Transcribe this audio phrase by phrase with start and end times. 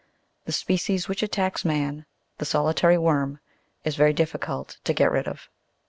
[0.45, 2.07] The species which attacks man,"
[2.39, 3.39] the solitary worm,"
[3.83, 5.47] is very difficult to get rid of.